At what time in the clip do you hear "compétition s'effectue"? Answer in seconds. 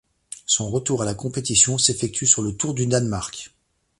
1.13-2.25